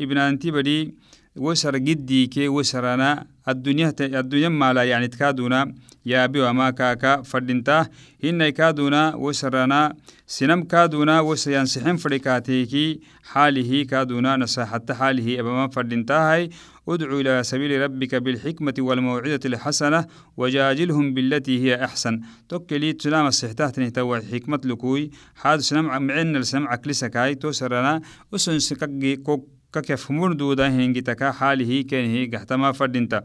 وسر 1.38 1.78
جدي 1.78 2.28
كي 2.28 2.48
وسرنا. 2.48 3.28
الدنيا 3.48 3.90
ت... 3.92 4.02
الدنيا 4.02 4.50
مالا 4.50 4.84
يعني 4.84 5.08
تكادونا. 5.08 5.74
يا 6.06 6.24
أبي 6.24 6.42
وما 6.42 6.70
كاكا 6.70 7.22
فردنتا. 7.22 7.88
إن 8.24 8.50
كادونا 8.50 9.16
وسرنا. 9.16 9.96
سنم 10.28 10.64
كادونا 10.64 11.20
وسيان 11.20 11.66
سحن 11.66 11.96
فريكاتيكي 11.96 13.00
حاله 13.24 13.84
كادونا 13.84 14.38
نسا 14.38 14.66
حتى 14.66 14.94
حاله 14.94 15.40
أبا 15.40 15.52
ما 15.52 15.68
فردنتا 15.68 16.14
هاي. 16.14 16.50
ادعو 16.88 17.20
إلى 17.20 17.44
سبيل 17.44 17.82
ربك 17.82 18.16
بالحكمة 18.16 18.74
والموعدة 18.80 19.40
الحسنة 19.46 20.06
وجاجلهم 20.38 21.14
بالتي 21.14 21.64
هي 21.64 21.84
أحسن. 21.86 22.22
تكلي 22.50 22.94
تسلام 22.94 23.28
السحتاه 23.28 23.70
تنهتوى 23.70 24.22
حكمة 24.22 24.62
لكوي. 24.66 25.12
حاد 25.36 25.60
سنم 25.60 25.90
عمعين 25.90 26.42
عكلي 26.54 26.94
سكاي 26.94 27.36
توسرنا. 27.36 28.02
وسنسكك 28.32 28.90
سكاكي 29.68 29.88
كوك 29.88 30.00
ككف 30.00 30.12
مردودا 30.12 30.68
هنجتكا 30.68 31.32
حاله 31.32 31.66
هي 31.66 32.30
قحتما 32.34 32.72
فردنتا 32.72 33.22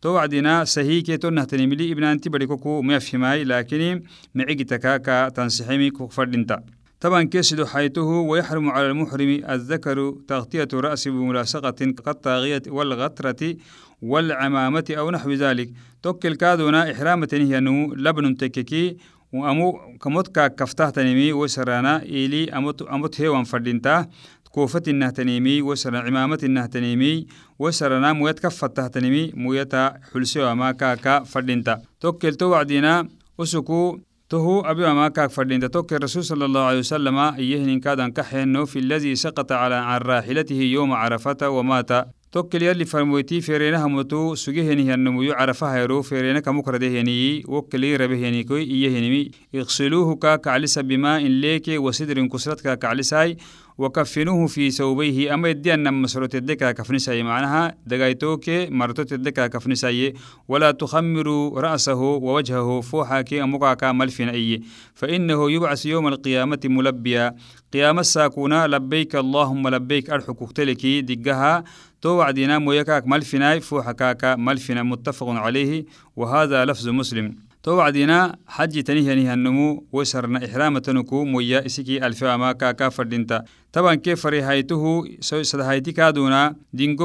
تو 0.00 0.08
وعدنا 0.14 0.64
سهيكي 0.64 1.16
تو 1.16 1.30
نهتنملي 1.30 1.92
ابن 1.92 2.04
انتي 2.04 2.30
بريكوكو 2.30 2.82
ميفهماي 2.82 3.44
لكن 3.44 4.02
معيقتكا 4.34 4.96
كا 4.96 5.28
تنسحيمي 5.28 5.90
كوك 5.90 6.12
فردنتا 6.12 6.62
طبعا 7.00 7.22
كسد 7.22 7.64
حيته 7.64 8.02
ويحرم 8.02 8.70
على 8.70 8.86
المحرم 8.86 9.42
الذكر 9.50 10.14
تغطية 10.28 10.68
رأسه 10.74 11.10
بملاصقة 11.10 11.70
كالطاغية 11.70 12.62
والغترة 12.68 13.56
والعمامة 14.02 14.84
أو 14.90 15.10
نحو 15.10 15.32
ذلك. 15.32 15.70
توكل 16.02 16.34
كادونا 16.34 16.92
إحرامة 16.92 17.28
هي 17.32 17.60
نو 17.60 17.94
لبن 17.94 18.36
تككي 18.36 18.96
وأمو 19.32 19.96
كموت 20.02 20.38
كفتاه 20.38 20.90
تنمي 20.90 21.32
وسرانا 21.32 22.02
إلي 22.02 22.50
أموت 22.50 22.82
أموت 22.82 23.20
هيوان 23.20 23.44
فردينتا. 23.44 24.06
كوفة 24.52 24.82
النهتنيمي 24.88 25.62
وسر 25.62 25.96
عمامة 25.96 26.38
النهتنيمي 26.42 27.26
وسرنا 27.58 28.12
مويت 28.12 28.38
كفت 28.38 28.76
تهتنيمي 28.76 29.32
مويتا 29.34 29.94
حلسي 30.12 30.40
وما 30.42 30.72
كاكا 30.72 31.24
فردينتا. 31.24 31.82
توكل 32.00 32.34
توعدنا 32.34 33.08
أسكو 33.40 33.98
تهو 34.30 34.60
أبي 34.60 34.92
ما 34.94 35.08
كاك 35.08 35.30
فردين 35.30 35.70
توك 35.70 35.92
الرسول 35.92 36.24
صلى 36.24 36.44
الله 36.44 36.60
عليه 36.60 36.78
وسلم 36.78 37.18
إيهن 37.18 37.80
كادن 37.80 38.10
كحين 38.10 38.64
في 38.64 38.78
الذي 38.78 39.14
سقط 39.14 39.52
على 39.52 39.74
عن 39.74 40.00
راحلته 40.00 40.54
يوم 40.54 40.92
عرفة 40.92 41.48
ومات. 41.48 41.92
توكل 42.32 42.62
يلي 42.62 42.84
فرمويتي 42.84 43.40
فيرينها 43.40 43.86
متو 43.86 44.34
سجهني 44.34 44.94
هنمو 44.94 45.22
يعرفها 45.22 45.76
يرو 45.76 46.02
فيرينا 46.02 46.40
كمكرده 46.40 46.88
هني 47.00 47.44
وكلي 47.48 47.96
ربه 47.96 48.28
هني 48.28 48.44
كوي 48.44 48.62
إيهنمي 48.62 49.30
يغسلوه 49.52 50.16
كاك 50.16 50.48
علس 50.48 50.78
بماء 50.78 51.20
ليك 51.26 51.68
وسدر 51.68 52.26
كسرت 52.26 52.60
كاك 52.60 52.84
علساي 52.84 53.36
وكفنوه 53.78 54.46
في 54.46 54.70
ثوبيه. 54.70 55.34
أما 55.34 55.48
يدي 55.48 55.74
أن 55.74 55.94
مسروت 55.94 56.34
الدكا 56.34 56.72
كفنساي. 56.72 57.22
معناها 57.22 57.74
دقايتوك 57.86 58.48
مرتوت 58.48 59.12
الدكا 59.12 59.46
كفنساي. 59.46 60.14
ولا 60.48 60.70
تخمروا 60.70 61.60
رأسه 61.60 62.00
ووجهه 62.00 62.80
فوحاك 62.80 63.34
أمقاك 63.34 63.84
ملفن 63.84 64.28
أي 64.28 64.60
فإنه 64.94 65.50
يبعث 65.50 65.86
يوم 65.86 66.08
القيامة 66.08 66.60
ملبيا. 66.64 67.34
قيام 67.72 67.98
الساكونا 67.98 68.66
لبيك 68.66 69.16
اللهم 69.16 69.68
لبيك 69.68 70.10
أرحك. 70.10 70.52
تلكي 70.52 71.00
دقها. 71.00 71.64
تو 72.00 72.08
وعدنا 72.08 72.58
مويكاك 72.58 73.06
ملفناي. 73.06 73.60
فوحكاك 73.60 74.24
ملفنا 74.24 74.82
متفق 74.82 75.28
عليه. 75.28 75.84
وهذا 76.16 76.64
لفظ 76.64 76.88
مسلم. 76.88 77.36
تو 77.62 77.76
وعدنا 77.76 78.36
حج 78.46 78.82
تنيه 78.82 79.34
النمو. 79.34 79.86
وسرنا 79.92 80.46
إحرام 80.46 80.78
تنكو 80.78 81.24
مويا 81.24 81.66
إسكي 81.66 82.06
ألفا 82.06 82.36
ما 82.36 82.52
كاكا 82.52 82.88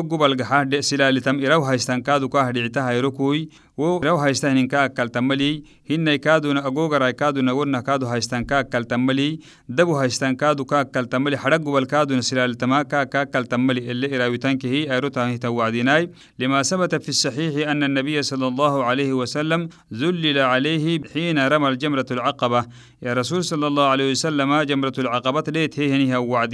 قبل 0.02 0.42
غحا 0.42 0.70
سلالتم 0.80 1.46
إراو 1.46 1.62
هايستان 1.64 2.02
كادو 2.02 2.30
كاه 2.30 2.52
دعيتا 2.52 2.90
هيروكوي 2.90 3.50
wo 3.78 4.00
raw 4.02 4.18
haystan 4.18 4.58
ka 4.68 4.90
kaltamali 4.90 5.64
hinnay 5.90 6.18
kaaduna 6.18 6.64
agogaray 6.66 7.14
kaaduna 7.14 7.54
wonna 7.54 7.82
kaadu 7.88 8.08
haystan 8.12 8.44
ka 8.52 8.64
kaltamali 8.64 9.40
dabu 9.70 9.94
haystan 10.00 10.34
kaadu 10.36 10.66
ka 10.66 10.80
kaltamali 10.86 11.38
hada 11.44 11.60
gubal 11.60 11.86
kaaduna 11.86 12.26
silalitama 12.26 12.84
ka 12.90 13.06
ka 13.06 13.26
kaltamali 13.26 13.78
اللي 13.92 14.16
إراويتانكه 14.16 14.94
أيروتان 14.94 15.40
توعديناي 15.40 16.12
لما 16.40 16.64
ثبت 16.64 16.96
في 16.96 17.10
الصحيح 17.10 17.70
أن 17.70 17.84
النبي 17.84 18.22
صلى 18.22 18.48
الله 18.48 18.84
عليه 18.84 19.14
وسلم 19.14 19.70
ذلل 19.94 20.40
عليه 20.40 21.02
حين 21.14 21.48
رمى 21.48 21.68
الجمرة 21.70 22.06
العقبة 22.12 22.66
يا 23.02 23.14
رسول 23.14 23.44
صلى 23.44 23.68
الله 23.68 23.88
عليه 23.88 24.12
وسلم 24.12 24.62
جمرة 24.62 24.94
العقبة 24.98 25.44
ليت 25.48 25.80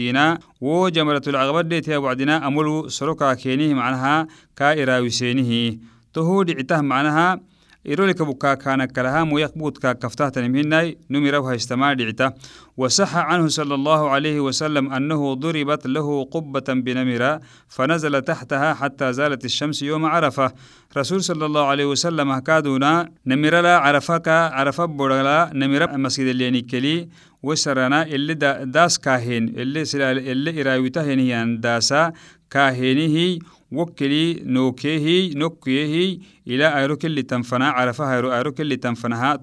وعدينا 0.03 0.39
وجمرة 0.61 1.21
العقبة 1.27 1.61
ليت 1.61 1.89
هي 1.89 1.97
وعدينا 1.97 2.47
أملو 2.47 2.87
سرقا 2.87 3.33
كينيه 3.33 3.73
معناها 3.73 4.27
كا 4.55 4.83
إراويسينه 4.83 5.77
تهود 6.13 6.51
عته 6.51 6.81
معناها 6.81 7.39
إيرولك 7.87 8.21
بكا 8.21 8.53
كان 8.53 8.85
كلها 8.85 9.23
ميقبوت 9.23 9.77
كا 9.77 9.93
كفتاة 9.93 10.47
مناي 10.47 10.97
نمره 11.09 11.55
استماع 11.55 11.93
دعته 11.93 12.31
وصح 12.77 13.15
عنه 13.15 13.47
صلى 13.47 13.75
الله 13.75 14.09
عليه 14.09 14.39
وسلم 14.39 14.93
أنه 14.93 15.33
ضربت 15.33 15.87
له 15.87 16.23
قبة 16.23 16.67
بنمرة 16.69 17.39
فنزل 17.67 18.21
تحتها 18.21 18.73
حتى 18.73 19.13
زالت 19.13 19.45
الشمس 19.45 19.81
يوم 19.83 20.05
عرفة. 20.05 20.51
رسول 20.97 21.23
صلى 21.23 21.45
الله 21.45 21.65
عليه 21.65 21.85
وسلم 21.85 22.39
كادونا 22.39 23.09
نمرة 23.27 23.61
لا 23.61 23.77
عرفك 23.77 24.27
عرفة 24.27 24.85
بولا 24.85 25.51
نمرة 25.53 25.85
مسجد 25.97 26.27
اللي 26.27 26.61
كلي 26.61 27.09
وسرنا 27.43 28.05
اللي 28.05 28.33
دا 28.33 28.63
داس 28.63 28.99
كاهن 28.99 29.43
اللي 29.47 29.85
سلال 29.85 30.17
اللي 30.29 30.61
إراويته 30.61 31.03
هي 31.03 31.55
داسا 31.59 32.13
كاهنه 32.49 33.39
وكلي 33.71 34.41
نوكيهي 34.45 35.33
نوكيهي 35.33 36.19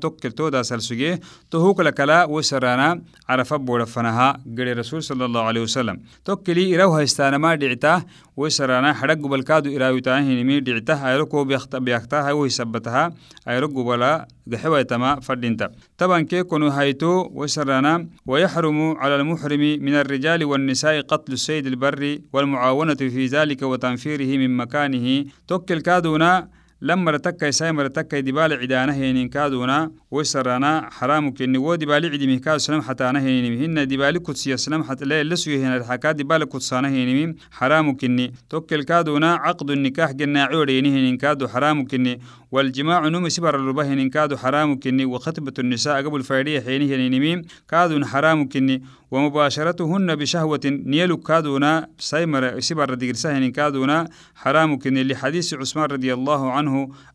توكل 0.00 0.33
تو 0.33 0.49
دا 0.49 0.62
سلسجيه 0.62 1.21
تهوك 1.50 1.80
لكلا 1.80 2.25
وسرانا 2.25 3.02
عرف 3.28 3.54
بورفنها 3.54 4.33
قال 4.33 4.69
الرسول 4.69 5.02
صلى 5.02 5.25
الله 5.25 5.42
عليه 5.42 5.61
وسلم. 5.61 6.00
توكلي 6.25 6.76
إراوها 6.76 7.02
استانما 7.02 7.54
دعته 7.54 8.04
وسرانا 8.37 8.92
حرق 8.92 9.16
بالكادو 9.16 9.76
إراويتاه 9.76 10.21
هنمي 10.21 10.61
دعته 10.61 11.09
أيروكو 11.09 11.45
بيخت 11.45 11.76
بيختها 11.76 12.33
ويثبتها 12.33 13.11
أيروكو 13.49 13.85
بلا 13.85 14.28
دحوة 14.47 14.83
تما 14.83 15.21
فردينتا. 15.21 15.71
طبعا 15.99 16.21
كي 16.21 16.42
كونو 16.42 16.69
هايتو 16.69 17.30
وسرانا 17.33 18.07
ويحرم 18.26 18.97
على 18.97 19.16
المحرم 19.16 19.61
من 19.61 19.95
الرجال 19.95 20.45
والنساء 20.45 21.00
قتل 21.00 21.33
السيد 21.33 21.66
البري 21.66 22.23
والمعاونة 22.33 22.95
في 22.95 23.26
ذلك 23.26 23.62
وتنفيره 23.62 24.38
من 24.38 24.57
مكانه. 24.57 25.25
توكل 25.49 25.80
كادونا 25.80 26.60
لما 26.82 27.10
رتكا 27.10 27.50
ساي 27.50 27.72
مرتكا 27.72 28.20
دبال 28.20 28.52
عدانه 28.52 28.92
هينين 28.92 29.28
كادونا 29.28 29.92
وسرانا 30.10 30.88
حرام 30.90 31.34
كني 31.34 31.76
دبال 31.76 32.12
عدي 32.12 32.26
مهكا 32.26 32.58
سلام 32.58 32.82
حتى 32.82 33.10
أنا 33.10 33.20
هينين 33.20 33.78
هن 33.78 33.88
دبال 33.88 34.18
كتسيا 34.22 34.56
سلام 34.56 34.82
حتى 34.82 35.04
لا 35.04 35.22
لسو 35.22 35.50
هنا 35.50 35.76
الحكا 35.76 36.12
دبال 36.12 36.44
كتسانا 36.44 36.88
هينين 36.88 37.37
حرام 37.50 37.96
كني 37.96 38.32
توكل 38.50 38.82
كادونا 38.82 39.34
عقد 39.34 39.70
النكاح 39.70 40.12
جنا 40.12 40.44
عورين 40.44 40.87
هينين 40.87 41.16
كادو 41.16 41.49
حرام 41.49 41.87
كني 41.87 42.20
والجماع 42.52 43.08
نوم 43.08 43.28
سبر 43.28 43.54
الربا 43.54 43.84
هينين 43.84 44.10
كادو 44.10 44.37
حرام 44.37 44.78
كني 44.80 45.04
وخطبة 45.04 45.52
النساء 45.58 46.02
قبل 46.02 46.22
فردية 46.22 46.60
حين 46.60 46.82
هينين 46.82 47.44
كادو 47.68 48.04
حرام 48.04 48.49
كني 48.49 48.82
ومباشرتهن 49.10 50.16
بشهوة 50.16 50.60
نيلو 50.64 51.16
كادونا 51.16 51.88
سيمر 51.99 52.60
سبر 52.60 52.94
ديرسا 52.94 53.34
هينين 53.34 53.52
كادونا 53.52 54.08
حرام 54.34 54.78
كني 54.78 55.04
لحديث 55.04 55.54
عثمان 55.54 55.84
رضي 55.84 56.14
الله 56.14 56.50
عنه 56.52 56.70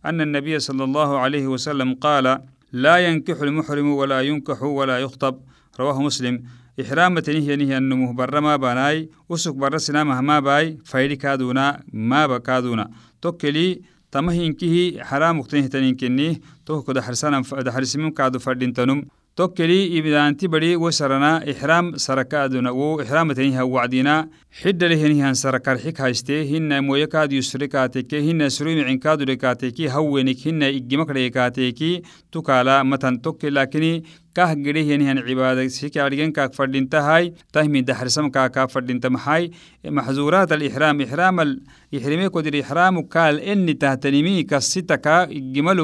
أن 0.06 0.22
النبي 0.22 0.60
صلى 0.60 0.84
الله 0.84 1.10
عليه 1.24 1.46
وسلم 1.48 1.90
قال 2.06 2.26
لا 2.72 2.96
ينكح 2.98 3.38
المحرم 3.42 3.88
ولا 4.00 4.20
ينكح 4.22 4.64
ولا 4.64 4.98
يخطب 5.00 5.36
رواه 5.80 6.02
مسلم. 6.02 6.44
إحرامة 6.82 7.24
نهي 7.28 7.56
نهي 7.56 7.78
النمو 7.78 8.14
برا 8.14 8.40
ما 8.40 8.56
باناي 8.56 9.10
أسك 9.32 9.56
برا 9.56 9.78
سنامه 9.78 10.22
ما 10.22 10.40
باي 10.40 10.78
فايدي 10.86 11.16
كادونا 11.16 11.84
ما 11.94 12.28
بكادونا 12.28 12.86
توكلي 13.22 13.82
تمهينكه 14.12 14.76
حرام 15.08 15.40
مقتنه 15.40 15.68
تنينكنيه 15.68 16.36
توكو 16.66 16.92
دحرسانا 16.92 17.44
دحرسمين 17.68 18.12
كادو 18.12 18.40
فردين 18.40 18.74
تنم. 18.74 19.06
توكلي 19.36 20.00
إبدانتي 20.00 20.48
بدي 20.48 20.75
وسرنا 20.75 21.51
إحرام 21.51 21.98
سركادنا 21.98 22.72
و 22.72 23.01
إحرام 23.01 23.32
تنيها 23.32 23.63
وعدنا 23.63 24.30
حد 24.63 24.84
له 24.84 25.06
هنيها 25.06 25.34
سركار 25.34 25.77
حك 25.77 26.01
هايستي. 26.01 26.58
هن 26.58 26.84
مويكاد 26.84 27.34
يسركاتك 27.34 28.13
هن 28.15 28.50
سروي 28.50 28.84
معن 28.84 28.98
كادو 28.98 29.24
ركاتك 29.24 29.82
هونك 29.82 30.48
هن 30.48 30.63
إجمك 30.63 31.10
ركاتك 31.10 32.01
تكالا 32.32 32.84
متن 32.84 33.22
توكل 33.22 33.56
لكني 33.56 34.04
كاه 34.36 34.54
جري 34.54 34.96
هني 34.96 35.12
هن 35.12 35.18
عبادة. 35.18 35.68
سيك 35.68 35.98
عرجن 35.98 36.32
كاك 36.32 36.54
فردين 36.54 36.89
تهاي. 36.89 37.34
تهمي 37.54 37.82
دحرسم 37.82 38.30
كاك 38.30 38.51
كاك 38.51 38.70
فردين 38.70 39.00
تمحاي. 39.00 39.51
محظورات 39.86 40.51
الإحرام. 40.51 41.01
إحرام 41.01 41.39
الإحرامي 41.39 42.27
قدر 42.27 42.62
إحرام 42.62 43.01
كال 43.01 43.39
إني 43.39 43.74
تهتنمي 43.74 44.44
كستك 44.44 45.08
جمل 45.32 45.80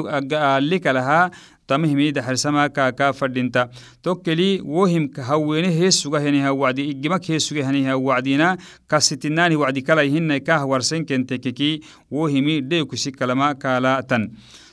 لك 0.70 0.86
لها. 0.86 1.30
tamihimi 1.66 2.12
daharsama 2.12 2.68
kaka 2.68 3.12
fadhinta 3.12 3.68
tokkeli 4.02 4.60
wo 4.64 4.86
himka 4.86 5.22
hawene 5.24 5.70
heesugaheniha 5.70 6.52
wadi 6.52 6.90
igimak 6.90 7.24
heesugaheniha 7.24 7.96
wacdina 7.96 8.56
kasitinaani 8.86 9.56
wacdi 9.56 9.82
kalaihinai 9.82 10.40
kahwarsenkentekeki 10.40 11.80
wo 12.10 12.26
himi 12.26 12.60
dheykusi 12.60 13.12
kalama 13.12 13.54
kaala 13.54 14.02
tan. 14.02 14.30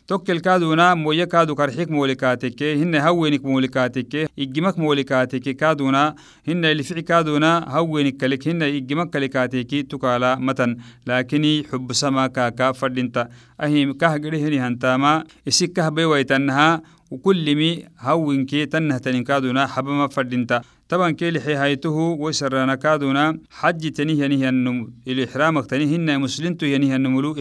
Tokkel 0.10 0.40
kaaduna 0.42 0.86
moye 0.96 1.26
kaadu 1.32 1.56
karxik 1.58 1.90
moolikaateke 1.96 2.70
hina 2.78 3.02
hawenik 3.06 3.44
moolikaateke 3.50 4.22
igimak 4.46 4.78
moolikaateke 4.84 5.54
kaaduna 5.54 6.16
hina 6.48 6.72
ilfici 6.72 7.04
kaaduna 7.10 7.52
hawenik 7.74 8.18
kalik 8.18 8.44
hina 8.50 8.68
igimak 8.68 9.12
kalikaateki 9.14 9.84
tukala 9.84 10.32
matan 10.48 10.74
laakini 11.06 11.52
xubsama 11.70 12.24
kaaka 12.30 12.74
fadhinta 12.80 13.28
ahim 13.60 13.94
kah 13.94 14.18
gede 14.24 14.42
hini 14.46 14.58
hantama 14.58 15.14
isik 15.46 15.76
kah 15.78 15.92
bewaitannaha 15.92 16.82
kullimi 17.24 17.86
hawinke 18.08 18.66
tannahtanin 18.68 19.24
kaaduna 19.24 19.68
habama 19.68 20.10
fadhinta 20.10 20.62
طبعا 20.90 21.12
كيلي 21.12 21.40
حيهايته 21.40 21.98
وسرنا 22.20 22.76
كادونا 22.76 23.38
حج 23.50 23.92
تنيه 23.92 24.24
ينيه 24.24 24.50
النم 24.50 24.94
الإحرام 25.08 25.62
تنيه 25.62 25.96
هن 25.96 26.20
مسلمتو 26.20 26.66
ينيه 26.66 26.96
النملو 26.96 27.36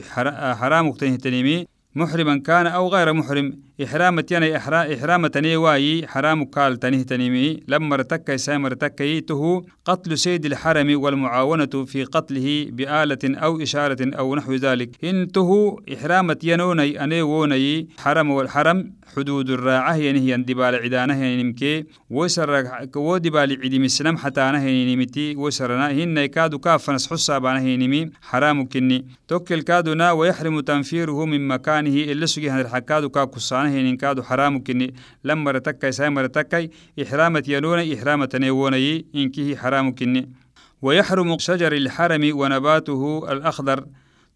حرام 0.60 0.92
تنيه 0.92 1.16
تنيمي 1.16 1.77
محرما 1.94 2.38
كان 2.38 2.66
أو 2.66 2.88
غير 2.88 3.12
محرم. 3.12 3.67
إحرام 3.84 4.20
تيانا 4.20 4.56
إحرام 4.94 5.26
تني 5.26 5.56
واي 5.56 6.06
حرام 6.06 6.44
قال 6.44 6.76
تنيه 6.76 7.02
تنيمي. 7.02 7.60
لما 7.68 7.94
ارتكى 7.94 8.38
سامر 8.38 8.74
تكيته 8.74 9.64
قتل 9.84 10.18
سيد 10.18 10.46
الحرم 10.46 11.00
والمعاونة 11.00 11.84
في 11.86 12.04
قتله 12.04 12.66
بآلة 12.70 13.18
أو 13.24 13.62
إشارة 13.62 13.96
أو 14.18 14.34
نحو 14.34 14.54
ذلك. 14.54 15.04
إنته 15.04 15.76
إحرام 15.94 16.32
تيانوني 16.32 17.04
أني 17.04 17.22
ووني 17.22 17.88
حرم 17.98 18.30
والحرم 18.30 18.92
حدود 19.16 19.50
الراعة 19.50 19.94
يعني 19.94 20.20
هي 20.20 20.36
دبال 20.36 20.74
عدانة 20.74 21.14
يعني 21.14 21.42
نمكي. 21.42 21.84
وسر 22.10 22.70
ودبال 22.96 23.58
عدي 23.64 23.78
مسلم 23.78 24.16
حتى 24.16 24.40
أنا 24.40 24.62
هي 24.62 24.94
نمتي. 24.96 25.36
وسرنا 25.36 25.90
هن 25.90 26.26
كادو 26.26 26.58
كاف 26.58 26.90
نسحسا 26.90 27.38
بانه 27.38 27.74
نمي. 27.86 28.10
حرام 28.22 28.68
كني 28.68 29.06
توكل 29.28 29.62
كادونا 29.62 30.12
ويحرم 30.12 30.60
تنفيره 30.60 31.24
من 31.24 31.48
مكانه 31.48 31.90
إلا 32.12 32.26
سجي 32.26 32.50
هن 32.50 32.60
الحكادو 32.60 33.08
كاكسانه. 33.08 33.67
هي 33.68 33.96
كادو 33.96 34.22
حرام 34.22 34.64
كني 34.64 34.94
لما 35.24 35.50
رتكي 35.50 35.92
سامر 35.92 36.26
تكي 36.26 36.70
إحرامة 37.02 37.42
يلون 37.48 37.92
إحرامة 37.92 38.28
نيوني 38.34 39.06
إنكيه 39.14 39.56
حرام 39.56 39.94
كني 39.94 40.30
ويحرم 40.82 41.38
شجر 41.38 41.72
الحرم 41.72 42.30
ونباته 42.38 43.32
الأخضر 43.32 43.84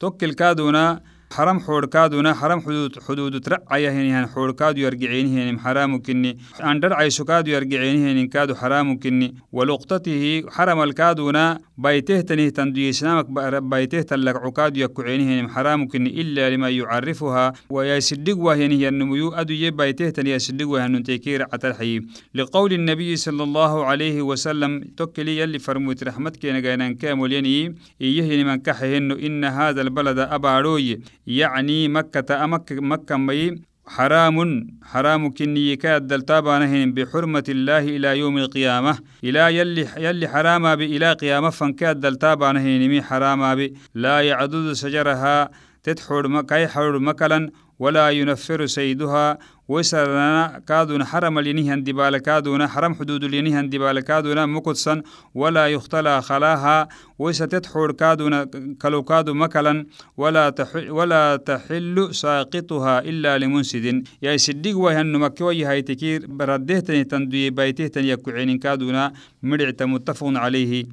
توكل 0.00 0.32
كادونا 0.32 1.00
حرم 1.32 1.60
حوركادونا 1.60 2.34
حرم 2.34 2.60
حدود 2.60 2.98
حدود 3.08 3.40
ترعيا 3.40 3.90
هن 3.90 4.26
حوركادو 4.26 4.80
يرجعين 4.80 5.26
هن 5.38 5.60
حرام 5.60 6.02
كني 6.02 6.38
عندر 6.60 6.92
عيسكادو 6.92 7.50
يرجعين 7.50 8.06
هن 8.06 8.26
كادو 8.28 8.54
حرام 8.54 8.98
كني 8.98 9.34
ولقطته 9.52 10.42
حرم 10.48 10.82
الكادونا 10.82 11.58
بيته 11.78 12.20
تنه 12.20 12.48
تندي 12.48 12.92
سنامك 12.92 13.26
بيته 13.62 14.02
تلك 14.02 14.36
عكادو 14.36 14.80
يكعين 14.80 15.20
هن 15.20 15.50
حرام 15.50 15.88
كني 15.88 16.20
إلا 16.20 16.50
لما 16.50 16.70
يعرفها. 16.70 17.52
ويسدق 17.70 18.38
وهن 18.38 18.70
هي 18.72 18.88
النميو 18.88 19.32
أدو 19.32 19.54
يبيته 19.54 20.10
تني 20.10 20.30
يسدق 20.30 20.68
وهن 20.68 21.02
تكير 21.02 21.42
عترحي. 21.42 22.00
لقول 22.34 22.72
النبي 22.72 23.16
صلى 23.16 23.42
الله 23.42 23.84
عليه 23.84 24.22
وسلم 24.22 24.80
تكلي 24.96 25.38
يلي 25.38 25.58
فرموت 25.58 26.04
رحمتك 26.04 26.44
نجانا 26.46 26.92
كامل 26.92 27.32
يني 27.32 27.74
إيه 28.00 28.44
من 28.44 28.56
كحهن 28.56 29.10
إن 29.12 29.44
هذا 29.44 29.82
البلد 29.82 30.18
أباروي 30.18 31.00
يعني 31.26 31.88
مكة 31.88 32.44
أمك 32.44 32.72
مكة 32.72 33.16
مي. 33.16 33.71
حرام 33.86 34.66
حرام 34.82 35.30
كني 35.30 35.76
كاد 35.76 36.06
دلتابانهن 36.06 36.92
بحرمة 36.92 37.44
الله 37.48 37.78
إلى 37.78 38.18
يوم 38.18 38.38
القيامة. 38.38 38.98
إلى 39.24 39.56
يلي 39.56 39.88
يلي 39.96 40.28
حرام 40.28 40.76
بإلى 40.76 41.12
قيامة 41.12 41.50
فنكاد 41.50 42.00
دلتابانهن 42.00 42.88
مي 42.88 43.02
حرام 43.02 43.54
بي. 43.54 43.74
لا 43.94 44.20
يعدد 44.20 44.72
شجرها 44.72 45.50
تدحر 45.82 46.28
مكاي 46.28 46.68
حر 46.68 46.98
مكلا. 46.98 47.50
ولا 47.78 48.10
ينفر 48.10 48.66
سيدها 48.66 49.38
وسرنا 49.68 50.62
كادون 50.68 51.04
حرم 51.04 51.38
لينيهن 51.38 51.82
دبال 51.82 52.18
كادون 52.18 52.66
حرم 52.66 52.94
حدود 52.94 53.24
لينيهن 53.24 53.70
دبال 53.70 54.00
كادون 54.00 54.48
مقدسا 54.48 55.02
ولا 55.34 55.66
يختلى 55.66 56.22
خلاها 56.22 56.88
وستتحور 57.18 57.92
كادون 57.92 58.44
كلو 58.74 59.02
كادو 59.02 59.34
مكلا 59.34 59.86
ولا 60.16 60.50
تحل 60.50 60.90
ولا 60.90 61.36
تحل 61.36 62.08
ساقطها 62.14 62.98
إلا 62.98 63.38
لمنسد. 63.38 64.04
يا 64.22 64.36
سدق 64.36 64.76
وهن 64.76 65.12
مكوي 65.12 65.64
هاي 65.64 65.82
تكير 65.82 66.26
بردهتني 66.26 67.04
تندوي 67.04 67.50
بيتهتني 67.50 68.08
يكوعين 68.08 68.58
كادون 68.58 69.10
مرعت 69.42 69.82
متفق 69.82 70.26
عليه. 70.26 70.84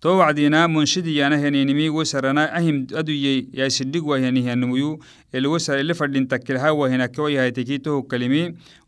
to 0.00 0.16
wacdiinaa 0.20 0.68
moonshidiyaana 0.68 1.36
ahim 2.58 2.86
aduyey 3.00 3.38
yaasidhigwa 3.60 4.18
heni 4.24 4.42
henumuyu 4.48 4.90
elwasar 5.32 5.78
ele 5.78 5.94
fadhinta 6.00 6.38
kilhawa 6.38 6.90
henakewayahayteki 6.92 7.78
tohu 7.86 8.02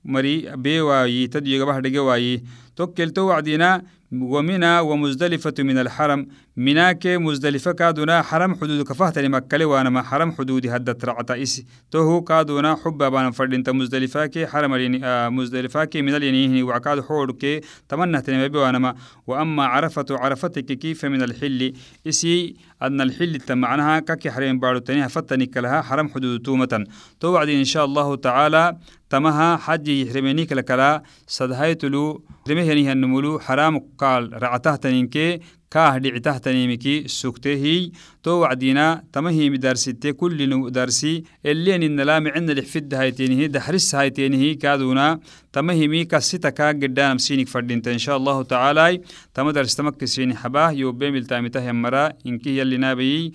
mari 0.05 0.35
bewaayi 0.64 1.29
taduyegabah 1.29 1.81
dhegewaayi 1.85 2.35
tokkel 2.77 3.11
to 3.12 3.27
wacdiinaa 3.27 3.81
ومنا 4.12 4.81
ومزدلفة 4.81 5.55
من 5.59 5.79
الحرم. 5.79 6.27
مناك 6.57 7.07
مزدلفة 7.07 7.73
كادونا 7.73 8.23
حرم 8.23 8.55
حدود 8.55 8.83
كفهت 8.83 9.18
لمكة 9.18 9.64
وأنا 9.64 9.90
ما 9.90 10.03
حرم 10.03 10.33
حدود 10.33 10.66
هدت 10.66 11.05
رعتا 11.05 11.42
إس. 11.42 11.62
توهو 11.90 12.21
كادونا 12.21 12.77
حبا 12.85 13.09
بان 13.09 13.31
فردين 13.31 13.62
مزدلفة 13.68 14.27
كي 14.27 14.47
حرم 14.47 15.01
آه 15.05 15.29
مزدلفة 15.29 15.85
كي 15.85 16.03
من 16.03 16.14
الينيه 16.14 16.62
وعكاد 16.62 17.01
حور 17.01 17.33
كي 17.33 17.61
تمنى 17.88 18.21
تنمي 18.21 18.59
وأنا 18.59 18.79
ما. 18.79 18.94
وأما 19.27 19.66
عرفة 19.66 20.07
عرفتك 20.11 20.64
كيف 20.64 21.05
من 21.05 21.23
الحل؟ 21.23 21.73
إسي 22.07 22.57
أن 22.83 23.01
الحل 23.01 23.40
تمعناها 23.40 24.01
كاكي 24.01 24.31
حرم 24.31 24.59
بارو 24.59 24.79
تنيها 24.79 25.09
فتنك 25.09 25.57
لها 25.57 25.83
حرم 25.83 26.09
حدود 26.09 26.42
تومة. 26.42 26.85
توعد 27.21 27.49
إن 27.49 27.64
شاء 27.64 27.85
الله 27.85 28.16
تعالى 28.16 28.77
تمها 29.11 29.57
حج 29.57 29.88
يحرمنيك 29.88 30.53
لكلا 30.53 31.03
صدهايتلو 31.27 32.25
رمهني 32.51 32.92
هنمولو 32.92 33.38
حرام 33.38 33.77
قال 33.99 34.43
رعته 34.43 34.77
تنينكي 34.77 35.41
كاه 35.71 35.99
دعته 35.99 36.39
تنيمكي 36.39 37.09
سكته 37.09 37.91
تو 38.23 38.31
وعدينا 38.31 39.05
تمهي 39.13 39.51
مدرسته 39.51 40.11
كل 40.11 40.71
درسي 40.71 41.23
اللي 41.47 41.75
إن 41.77 42.01
لا 42.01 42.21
معنا 42.21 42.53
لحفد 42.53 42.95
هايتينه 42.95 43.47
دحرس 43.47 43.95
هايتينه 43.95 44.55
كادونا. 44.55 45.21
تمهي 45.53 45.89
مي 45.89 46.05
كسيتا 46.05 46.51
كا 46.51 46.69
قدام 46.69 47.19
سينك 47.19 47.49
فردينت. 47.49 47.89
إن 47.89 47.99
شاء 47.99 48.17
الله 48.17 48.43
تعالى 48.43 49.01
تم 49.35 49.51
درس 49.51 49.75
تمك 49.77 50.05
سيني 50.05 50.37
حباه 50.37 50.71
يوبي 50.71 51.11
ملتامته 51.11 51.69
يمرا 51.69 52.13
انكي 52.27 52.59
يلي 52.59 52.77
نابي 52.77 53.33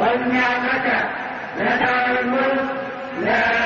والنعمة 0.00 0.86
لك 1.58 1.88
الملك 2.20 2.64
لا 3.24 3.59